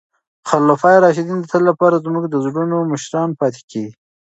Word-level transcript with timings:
خلفای 0.49 0.97
راشدین 1.03 1.37
د 1.41 1.45
تل 1.51 1.61
لپاره 1.69 2.01
زموږ 2.05 2.23
د 2.29 2.35
زړونو 2.45 2.77
مشران 2.91 3.29
پاتې 3.39 3.61
کیږي. 3.71 3.93